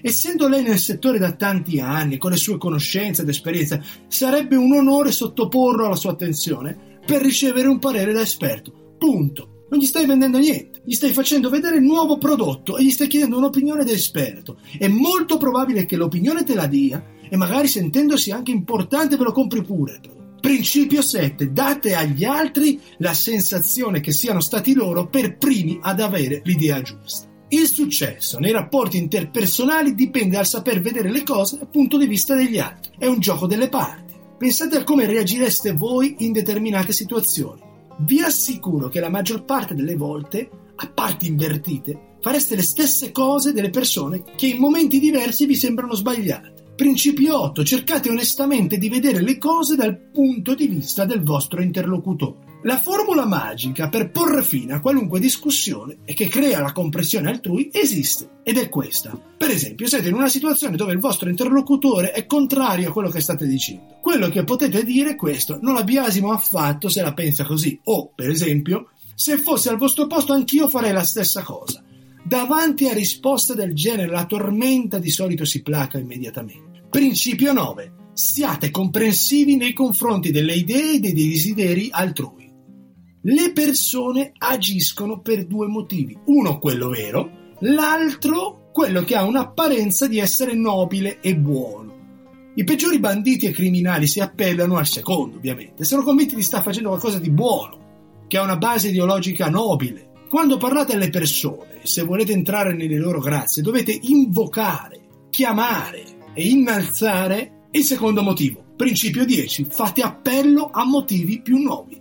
Essendo 0.00 0.48
lei 0.48 0.62
nel 0.62 0.78
settore 0.78 1.18
da 1.18 1.32
tanti 1.32 1.80
anni, 1.80 2.18
con 2.18 2.30
le 2.30 2.36
sue 2.36 2.56
conoscenze 2.56 3.22
ed 3.22 3.28
esperienze, 3.28 3.82
sarebbe 4.06 4.54
un 4.54 4.72
onore 4.72 5.10
sottoporlo 5.10 5.86
alla 5.86 5.96
sua 5.96 6.12
attenzione 6.12 7.00
per 7.04 7.20
ricevere 7.20 7.68
un 7.68 7.80
parere 7.80 8.12
da 8.12 8.20
esperto. 8.20 8.94
Punto. 8.96 9.57
Non 9.70 9.80
gli 9.80 9.84
stai 9.84 10.06
vendendo 10.06 10.38
niente, 10.38 10.80
gli 10.82 10.94
stai 10.94 11.12
facendo 11.12 11.50
vedere 11.50 11.76
il 11.76 11.82
nuovo 11.82 12.16
prodotto 12.16 12.78
e 12.78 12.84
gli 12.84 12.90
stai 12.90 13.06
chiedendo 13.06 13.36
un'opinione 13.36 13.84
da 13.84 13.92
esperto. 13.92 14.58
È 14.78 14.88
molto 14.88 15.36
probabile 15.36 15.84
che 15.84 15.96
l'opinione 15.96 16.42
te 16.42 16.54
la 16.54 16.66
dia 16.66 17.04
e 17.28 17.36
magari 17.36 17.68
sentendosi 17.68 18.30
anche 18.30 18.50
importante 18.50 19.18
ve 19.18 19.24
lo 19.24 19.32
compri 19.32 19.62
pure. 19.62 20.00
Principio 20.40 21.02
7. 21.02 21.52
Date 21.52 21.94
agli 21.94 22.24
altri 22.24 22.80
la 22.98 23.12
sensazione 23.12 24.00
che 24.00 24.12
siano 24.12 24.40
stati 24.40 24.72
loro 24.72 25.08
per 25.08 25.36
primi 25.36 25.78
ad 25.82 26.00
avere 26.00 26.40
l'idea 26.44 26.80
giusta. 26.80 27.26
Il 27.48 27.66
successo 27.66 28.38
nei 28.38 28.52
rapporti 28.52 28.96
interpersonali 28.96 29.94
dipende 29.94 30.36
dal 30.36 30.46
saper 30.46 30.80
vedere 30.80 31.10
le 31.10 31.22
cose 31.24 31.58
dal 31.58 31.68
punto 31.68 31.98
di 31.98 32.06
vista 32.06 32.34
degli 32.34 32.58
altri. 32.58 32.92
È 32.98 33.06
un 33.06 33.18
gioco 33.20 33.46
delle 33.46 33.68
parti. 33.68 34.14
Pensate 34.38 34.78
a 34.78 34.84
come 34.84 35.04
reagireste 35.04 35.72
voi 35.72 36.14
in 36.20 36.32
determinate 36.32 36.92
situazioni 36.92 37.66
vi 37.98 38.20
assicuro 38.20 38.88
che 38.88 39.00
la 39.00 39.08
maggior 39.08 39.44
parte 39.44 39.74
delle 39.74 39.96
volte, 39.96 40.50
a 40.76 40.90
parti 40.92 41.26
invertite, 41.26 42.16
fareste 42.20 42.56
le 42.56 42.62
stesse 42.62 43.12
cose 43.12 43.52
delle 43.52 43.70
persone 43.70 44.22
che 44.36 44.46
in 44.46 44.58
momenti 44.58 44.98
diversi 44.98 45.46
vi 45.46 45.54
sembrano 45.54 45.94
sbagliate. 45.94 46.54
Principio 46.76 47.40
8. 47.40 47.64
Cercate 47.64 48.08
onestamente 48.08 48.78
di 48.78 48.88
vedere 48.88 49.20
le 49.20 49.36
cose 49.36 49.74
dal 49.74 49.96
punto 49.96 50.54
di 50.54 50.68
vista 50.68 51.04
del 51.04 51.22
vostro 51.22 51.60
interlocutore. 51.60 52.47
La 52.62 52.76
formula 52.76 53.24
magica 53.24 53.88
per 53.88 54.10
porre 54.10 54.42
fine 54.42 54.72
a 54.72 54.80
qualunque 54.80 55.20
discussione 55.20 55.98
e 56.04 56.12
che 56.12 56.26
crea 56.26 56.60
la 56.60 56.72
compressione 56.72 57.28
altrui 57.28 57.70
esiste 57.72 58.40
ed 58.42 58.58
è 58.58 58.68
questa. 58.68 59.16
Per 59.36 59.48
esempio, 59.48 59.86
siete 59.86 60.08
in 60.08 60.14
una 60.14 60.28
situazione 60.28 60.76
dove 60.76 60.92
il 60.92 60.98
vostro 60.98 61.28
interlocutore 61.28 62.10
è 62.10 62.26
contrario 62.26 62.88
a 62.88 62.92
quello 62.92 63.10
che 63.10 63.20
state 63.20 63.46
dicendo. 63.46 63.98
Quello 64.02 64.28
che 64.28 64.42
potete 64.42 64.82
dire 64.82 65.10
è 65.10 65.16
questo: 65.16 65.60
non 65.62 65.74
la 65.74 65.84
biasimo 65.84 66.32
affatto 66.32 66.88
se 66.88 67.00
la 67.00 67.14
pensa 67.14 67.44
così. 67.44 67.78
O, 67.84 68.10
per 68.12 68.28
esempio, 68.28 68.90
se 69.14 69.36
fosse 69.36 69.68
al 69.68 69.78
vostro 69.78 70.08
posto 70.08 70.32
anch'io 70.32 70.68
farei 70.68 70.92
la 70.92 71.04
stessa 71.04 71.42
cosa. 71.42 71.80
Davanti 72.24 72.88
a 72.88 72.92
risposte 72.92 73.54
del 73.54 73.72
genere 73.72 74.10
la 74.10 74.26
tormenta 74.26 74.98
di 74.98 75.10
solito 75.10 75.44
si 75.44 75.62
placa 75.62 75.98
immediatamente. 75.98 76.86
Principio 76.90 77.52
9. 77.52 77.92
Siate 78.14 78.72
comprensivi 78.72 79.56
nei 79.56 79.72
confronti 79.72 80.32
delle 80.32 80.54
idee 80.54 80.94
e 80.94 80.98
dei 80.98 81.12
desideri 81.12 81.88
altrui. 81.92 82.37
Le 83.22 83.52
persone 83.52 84.32
agiscono 84.38 85.20
per 85.20 85.44
due 85.44 85.66
motivi. 85.66 86.16
Uno 86.26 86.60
quello 86.60 86.88
vero, 86.88 87.56
l'altro 87.60 88.70
quello 88.72 89.02
che 89.02 89.16
ha 89.16 89.24
un'apparenza 89.24 90.06
di 90.06 90.20
essere 90.20 90.54
nobile 90.54 91.18
e 91.20 91.34
buono. 91.36 91.96
I 92.54 92.62
peggiori 92.62 93.00
banditi 93.00 93.46
e 93.46 93.50
criminali 93.50 94.06
si 94.06 94.20
appellano 94.20 94.76
al 94.76 94.86
secondo, 94.86 95.36
ovviamente. 95.36 95.82
Sono 95.82 96.04
convinti 96.04 96.36
di 96.36 96.42
stare 96.42 96.62
facendo 96.62 96.90
qualcosa 96.90 97.18
di 97.18 97.30
buono, 97.30 98.24
che 98.28 98.38
ha 98.38 98.42
una 98.42 98.56
base 98.56 98.90
ideologica 98.90 99.50
nobile. 99.50 100.10
Quando 100.28 100.56
parlate 100.56 100.94
alle 100.94 101.10
persone, 101.10 101.80
se 101.82 102.02
volete 102.02 102.32
entrare 102.32 102.72
nelle 102.72 102.98
loro 102.98 103.18
grazie, 103.18 103.62
dovete 103.62 103.98
invocare, 104.00 105.00
chiamare 105.30 106.04
e 106.34 106.46
innalzare 106.46 107.66
il 107.72 107.82
secondo 107.82 108.22
motivo. 108.22 108.62
Principio 108.76 109.24
10. 109.24 109.66
Fate 109.68 110.02
appello 110.02 110.70
a 110.72 110.84
motivi 110.84 111.40
più 111.40 111.58
nobili. 111.60 111.97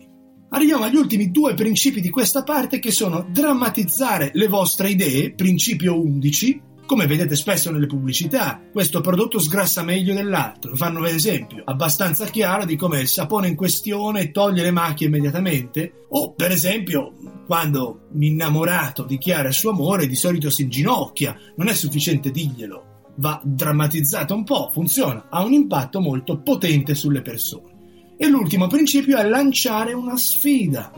Arriviamo 0.50 0.86
agli 0.86 0.96
ultimi 0.96 1.30
due 1.30 1.54
principi 1.56 2.00
di 2.00 2.10
questa 2.10 2.44
parte 2.44 2.80
che 2.80 2.92
sono 2.92 3.28
drammatizzare 3.30 4.32
le 4.34 4.48
vostre 4.48 4.90
idee, 4.90 5.34
principio 5.34 6.00
11, 6.00 6.62
come 6.86 7.06
vedete 7.06 7.36
spesso 7.36 7.70
nelle 7.70 7.86
pubblicità, 7.86 8.62
questo 8.72 9.02
prodotto 9.02 9.40
sgrassa 9.40 9.84
meglio 9.84 10.14
dell'altro. 10.14 10.74
Fanno 10.78 11.00
un 11.00 11.08
esempio 11.08 11.64
abbastanza 11.66 12.26
chiaro 12.28 12.64
di 12.64 12.78
come 12.78 13.02
il 13.02 13.10
sapone 13.10 13.50
in 13.50 13.56
questione 13.58 14.32
toglie 14.32 14.64
le 14.64 14.72
macchie 14.72 15.08
immediatamente. 15.08 16.06
O, 16.12 16.32
per 16.32 16.52
esempio, 16.52 17.14
quando 17.46 18.08
un 18.14 18.24
innamorato 18.24 19.04
dichiara 19.04 19.50
il 19.50 19.54
suo 19.54 19.72
amore, 19.72 20.08
di 20.08 20.16
solito 20.16 20.50
si 20.50 20.62
inginocchia. 20.62 21.38
Non 21.58 21.68
è 21.68 21.74
sufficiente 21.74 22.32
dirglielo. 22.32 22.86
Va 23.18 23.42
drammatizzato 23.44 24.34
un 24.34 24.46
po', 24.46 24.70
funziona, 24.72 25.28
ha 25.30 25.44
un 25.44 25.52
impatto 25.52 26.00
molto 26.00 26.40
potente 26.40 26.96
sulle 26.96 27.22
persone. 27.22 27.77
E 28.20 28.28
l'ultimo 28.28 28.66
principio 28.66 29.16
è 29.18 29.28
lanciare 29.28 29.94
una 29.94 30.18
sfida. 30.18 30.92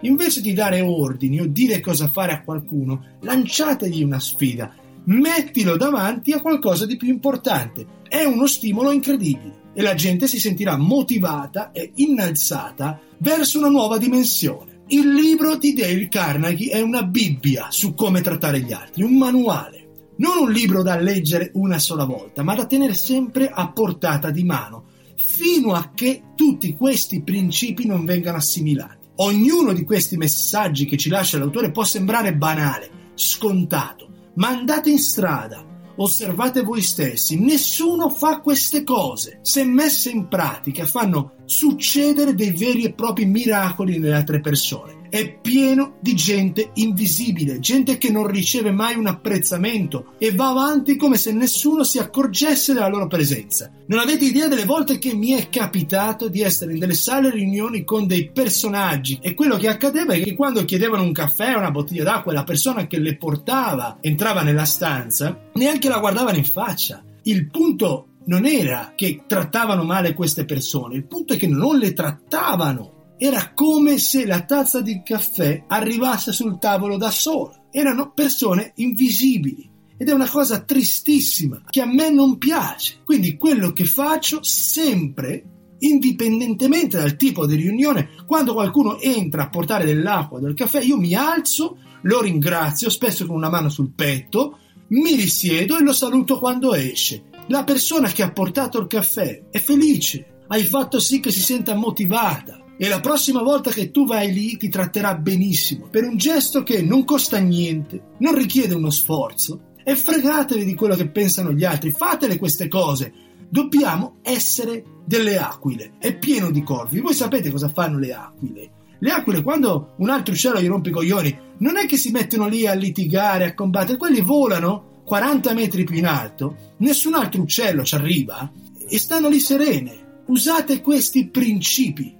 Invece 0.00 0.40
di 0.40 0.52
dare 0.52 0.80
ordini 0.80 1.40
o 1.40 1.46
dire 1.46 1.78
cosa 1.78 2.08
fare 2.08 2.32
a 2.32 2.42
qualcuno, 2.42 3.04
lanciategli 3.20 4.02
una 4.02 4.18
sfida. 4.18 4.74
Mettilo 5.04 5.76
davanti 5.76 6.32
a 6.32 6.40
qualcosa 6.40 6.84
di 6.84 6.96
più 6.96 7.06
importante. 7.06 7.86
È 8.08 8.24
uno 8.24 8.48
stimolo 8.48 8.90
incredibile 8.90 9.70
e 9.74 9.82
la 9.82 9.94
gente 9.94 10.26
si 10.26 10.40
sentirà 10.40 10.76
motivata 10.76 11.70
e 11.70 11.92
innalzata 11.94 12.98
verso 13.18 13.58
una 13.58 13.68
nuova 13.68 13.96
dimensione. 13.96 14.82
Il 14.88 15.12
libro 15.14 15.56
di 15.56 15.72
Dale 15.72 16.08
Carnegie 16.08 16.72
è 16.72 16.80
una 16.80 17.04
Bibbia 17.04 17.68
su 17.70 17.94
come 17.94 18.22
trattare 18.22 18.60
gli 18.60 18.72
altri, 18.72 19.04
un 19.04 19.16
manuale. 19.16 19.84
Non 20.16 20.38
un 20.38 20.50
libro 20.50 20.82
da 20.82 20.98
leggere 20.98 21.52
una 21.54 21.78
sola 21.78 22.04
volta, 22.04 22.42
ma 22.42 22.56
da 22.56 22.66
tenere 22.66 22.94
sempre 22.94 23.48
a 23.48 23.70
portata 23.70 24.30
di 24.30 24.42
mano 24.42 24.94
fino 25.16 25.72
a 25.72 25.90
che 25.94 26.22
tutti 26.34 26.74
questi 26.74 27.22
principi 27.22 27.86
non 27.86 28.04
vengano 28.04 28.36
assimilati. 28.36 29.06
Ognuno 29.16 29.72
di 29.72 29.84
questi 29.84 30.16
messaggi 30.16 30.84
che 30.84 30.96
ci 30.96 31.08
lascia 31.08 31.38
l'autore 31.38 31.70
può 31.70 31.84
sembrare 31.84 32.34
banale, 32.34 33.12
scontato, 33.14 34.08
ma 34.34 34.48
andate 34.48 34.90
in 34.90 34.98
strada, 34.98 35.64
osservate 35.96 36.60
voi 36.62 36.82
stessi, 36.82 37.38
nessuno 37.38 38.10
fa 38.10 38.40
queste 38.40 38.84
cose. 38.84 39.38
Se 39.42 39.64
messe 39.64 40.10
in 40.10 40.28
pratica 40.28 40.84
fanno 40.84 41.32
succedere 41.46 42.34
dei 42.34 42.50
veri 42.50 42.84
e 42.84 42.92
propri 42.92 43.24
miracoli 43.24 43.98
nelle 43.98 44.14
altre 44.14 44.40
persone. 44.40 44.95
È 45.08 45.38
pieno 45.40 45.96
di 46.00 46.14
gente 46.14 46.70
invisibile, 46.74 47.60
gente 47.60 47.98
che 47.98 48.10
non 48.10 48.26
riceve 48.26 48.70
mai 48.70 48.96
un 48.96 49.06
apprezzamento 49.06 50.14
e 50.18 50.32
va 50.32 50.48
avanti 50.48 50.96
come 50.96 51.16
se 51.16 51.32
nessuno 51.32 51.84
si 51.84 51.98
accorgesse 51.98 52.72
della 52.72 52.88
loro 52.88 53.06
presenza. 53.06 53.70
Non 53.86 54.00
avete 54.00 54.24
idea 54.24 54.48
delle 54.48 54.64
volte 54.64 54.98
che 54.98 55.14
mi 55.14 55.30
è 55.30 55.48
capitato 55.48 56.28
di 56.28 56.42
essere 56.42 56.72
in 56.72 56.78
delle 56.78 56.94
sale 56.94 57.30
riunioni 57.30 57.84
con 57.84 58.06
dei 58.06 58.30
personaggi 58.30 59.18
e 59.22 59.34
quello 59.34 59.56
che 59.56 59.68
accadeva 59.68 60.14
è 60.14 60.22
che 60.22 60.34
quando 60.34 60.64
chiedevano 60.64 61.02
un 61.02 61.12
caffè 61.12 61.54
o 61.54 61.58
una 61.58 61.70
bottiglia 61.70 62.04
d'acqua 62.04 62.32
e 62.32 62.34
la 62.34 62.44
persona 62.44 62.86
che 62.86 62.98
le 62.98 63.16
portava 63.16 63.98
entrava 64.00 64.42
nella 64.42 64.64
stanza, 64.64 65.48
neanche 65.54 65.88
la 65.88 65.98
guardavano 65.98 66.36
in 66.36 66.44
faccia. 66.44 67.02
Il 67.22 67.48
punto 67.48 68.08
non 68.26 68.44
era 68.44 68.92
che 68.94 69.22
trattavano 69.26 69.84
male 69.84 70.14
queste 70.14 70.44
persone, 70.44 70.96
il 70.96 71.06
punto 71.06 71.34
è 71.34 71.36
che 71.36 71.46
non 71.46 71.78
le 71.78 71.92
trattavano 71.92 72.95
era 73.18 73.52
come 73.54 73.96
se 73.96 74.26
la 74.26 74.42
tazza 74.42 74.82
di 74.82 75.02
caffè 75.02 75.64
arrivasse 75.68 76.32
sul 76.32 76.58
tavolo 76.58 76.98
da 76.98 77.10
sola. 77.10 77.64
Erano 77.70 78.12
persone 78.12 78.72
invisibili. 78.76 79.70
Ed 79.96 80.10
è 80.10 80.12
una 80.12 80.28
cosa 80.28 80.60
tristissima 80.60 81.62
che 81.70 81.80
a 81.80 81.86
me 81.86 82.10
non 82.10 82.36
piace. 82.36 83.00
Quindi 83.04 83.38
quello 83.38 83.72
che 83.72 83.86
faccio 83.86 84.42
sempre, 84.42 85.44
indipendentemente 85.78 86.98
dal 86.98 87.16
tipo 87.16 87.46
di 87.46 87.54
riunione, 87.54 88.10
quando 88.26 88.52
qualcuno 88.52 89.00
entra 89.00 89.44
a 89.44 89.48
portare 89.48 89.86
dell'acqua 89.86 90.36
o 90.36 90.40
del 90.40 90.52
caffè, 90.52 90.82
io 90.82 90.98
mi 90.98 91.14
alzo, 91.14 91.78
lo 92.02 92.20
ringrazio, 92.20 92.90
spesso 92.90 93.24
con 93.24 93.36
una 93.36 93.48
mano 93.48 93.70
sul 93.70 93.92
petto, 93.94 94.58
mi 94.88 95.14
risiedo 95.14 95.78
e 95.78 95.82
lo 95.82 95.94
saluto 95.94 96.38
quando 96.38 96.74
esce. 96.74 97.30
La 97.48 97.64
persona 97.64 98.10
che 98.10 98.22
ha 98.22 98.30
portato 98.30 98.78
il 98.78 98.88
caffè 98.88 99.46
è 99.50 99.58
felice, 99.58 100.42
hai 100.48 100.64
fatto 100.64 101.00
sì 101.00 101.20
che 101.20 101.30
si 101.30 101.40
senta 101.40 101.74
motivata 101.74 102.64
e 102.78 102.88
la 102.88 103.00
prossima 103.00 103.42
volta 103.42 103.70
che 103.70 103.90
tu 103.90 104.06
vai 104.06 104.32
lì 104.32 104.56
ti 104.56 104.68
tratterà 104.68 105.14
benissimo 105.14 105.86
per 105.90 106.04
un 106.04 106.16
gesto 106.16 106.62
che 106.62 106.82
non 106.82 107.04
costa 107.04 107.38
niente, 107.38 108.12
non 108.18 108.34
richiede 108.34 108.74
uno 108.74 108.90
sforzo 108.90 109.72
e 109.82 109.94
fregatevi 109.96 110.64
di 110.64 110.74
quello 110.74 110.94
che 110.94 111.08
pensano 111.08 111.52
gli 111.52 111.64
altri, 111.64 111.92
fatele 111.92 112.38
queste 112.38 112.68
cose. 112.68 113.12
Dobbiamo 113.48 114.16
essere 114.22 114.84
delle 115.06 115.38
aquile, 115.38 115.92
è 115.98 116.16
pieno 116.18 116.50
di 116.50 116.64
corvi. 116.64 117.00
Voi 117.00 117.14
sapete 117.14 117.52
cosa 117.52 117.68
fanno 117.68 117.98
le 117.98 118.12
aquile? 118.12 118.70
Le 118.98 119.10
aquile, 119.10 119.42
quando 119.42 119.94
un 119.98 120.10
altro 120.10 120.34
uccello 120.34 120.60
gli 120.60 120.66
rompe 120.66 120.88
i 120.88 120.92
coglioni, 120.92 121.38
non 121.58 121.76
è 121.76 121.86
che 121.86 121.96
si 121.96 122.10
mettono 122.10 122.48
lì 122.48 122.66
a 122.66 122.74
litigare, 122.74 123.44
a 123.44 123.54
combattere, 123.54 123.96
quelli 123.96 124.20
volano 124.20 125.02
40 125.04 125.54
metri 125.54 125.84
più 125.84 125.96
in 125.96 126.06
alto, 126.06 126.74
nessun 126.78 127.14
altro 127.14 127.42
uccello 127.42 127.84
ci 127.84 127.94
arriva 127.94 128.50
e 128.88 128.98
stanno 128.98 129.28
lì 129.28 129.38
serene. 129.38 130.22
Usate 130.26 130.80
questi 130.80 131.28
principi 131.28 132.15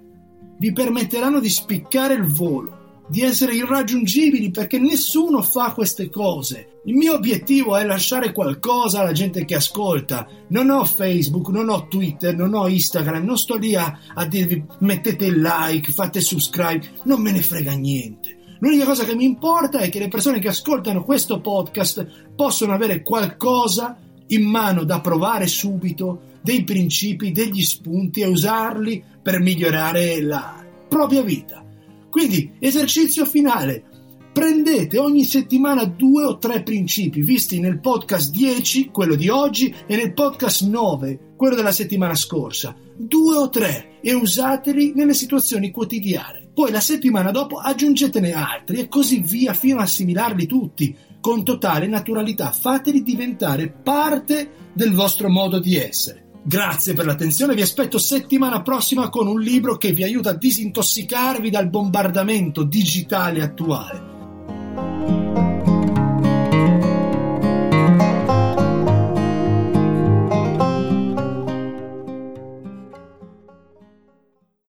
vi 0.58 0.72
permetteranno 0.72 1.40
di 1.40 1.48
spiccare 1.48 2.14
il 2.14 2.26
volo, 2.26 3.04
di 3.08 3.22
essere 3.22 3.54
irraggiungibili 3.54 4.50
perché 4.50 4.78
nessuno 4.78 5.42
fa 5.42 5.72
queste 5.72 6.10
cose. 6.10 6.80
Il 6.84 6.94
mio 6.94 7.14
obiettivo 7.14 7.76
è 7.76 7.84
lasciare 7.84 8.32
qualcosa 8.32 9.00
alla 9.00 9.12
gente 9.12 9.44
che 9.44 9.56
ascolta. 9.56 10.26
Non 10.48 10.70
ho 10.70 10.84
Facebook, 10.84 11.48
non 11.48 11.68
ho 11.68 11.86
Twitter, 11.88 12.34
non 12.34 12.54
ho 12.54 12.68
Instagram, 12.68 13.25
non 13.25 13.38
sto 13.38 13.56
lì 13.56 13.75
a, 13.75 13.98
a 14.14 14.26
dirvi 14.26 14.64
mettete 14.80 15.30
like, 15.30 15.92
fate 15.92 16.20
subscribe, 16.20 16.86
non 17.04 17.20
me 17.20 17.32
ne 17.32 17.42
frega 17.42 17.72
niente. 17.72 18.34
L'unica 18.60 18.86
cosa 18.86 19.04
che 19.04 19.14
mi 19.14 19.25
importa 19.25 19.80
è 19.80 19.90
che 19.90 19.98
le 19.98 20.08
persone 20.08 20.38
che 20.38 20.48
ascoltano 20.48 21.04
questo 21.04 21.40
podcast 21.40 22.32
possono 22.34 22.72
avere 22.72 23.02
qualcosa 23.02 23.98
in 24.28 24.45
mano 24.45 24.85
da 24.85 25.00
provare 25.00 25.47
subito, 25.47 26.35
dei 26.42 26.64
principi, 26.64 27.33
degli 27.33 27.62
spunti 27.62 28.21
e 28.21 28.26
usarli 28.26 29.02
per 29.23 29.40
migliorare 29.40 30.21
la 30.23 30.64
propria 30.88 31.23
vita. 31.23 31.64
Quindi, 32.09 32.52
esercizio 32.59 33.25
finale. 33.26 33.85
Prendete 34.33 34.99
ogni 34.99 35.25
settimana 35.25 35.85
due 35.85 36.25
o 36.25 36.38
tre 36.38 36.62
principi 36.62 37.23
visti 37.23 37.59
nel 37.59 37.80
podcast 37.80 38.30
10, 38.30 38.90
quello 38.90 39.14
di 39.14 39.28
oggi, 39.28 39.75
e 39.87 39.97
nel 39.97 40.12
podcast 40.12 40.66
9, 40.66 41.33
quello 41.37 41.54
della 41.54 41.73
settimana 41.73 42.14
scorsa. 42.14 42.76
Due 42.97 43.37
o 43.37 43.49
tre 43.49 43.99
e 44.02 44.14
usateli 44.14 44.93
nelle 44.95 45.15
situazioni 45.15 45.71
quotidiane. 45.71 46.49
Poi 46.54 46.71
la 46.71 46.80
settimana 46.80 47.30
dopo 47.30 47.58
aggiungetene 47.58 48.32
altri 48.32 48.78
e 48.78 48.89
così 48.89 49.21
via 49.21 49.52
fino 49.52 49.80
a 49.80 49.82
assimilarli 49.82 50.47
tutti 50.47 50.97
con 51.26 51.43
totale 51.43 51.89
naturalità. 51.89 52.52
Fateli 52.52 53.02
diventare 53.02 53.69
parte 53.69 54.69
del 54.73 54.93
vostro 54.93 55.28
modo 55.28 55.58
di 55.58 55.76
essere. 55.76 56.28
Grazie 56.45 56.95
per 56.95 57.04
l'attenzione, 57.04 57.56
vi 57.56 57.62
aspetto 57.62 57.99
settimana 57.99 58.62
prossima 58.62 59.08
con 59.08 59.26
un 59.26 59.41
libro 59.41 59.76
che 59.76 59.91
vi 59.91 60.04
aiuta 60.04 60.30
a 60.30 60.36
disintossicarvi 60.36 61.50
dal 61.50 61.69
bombardamento 61.69 62.62
digitale 62.62 63.43
attuale. 63.43 64.16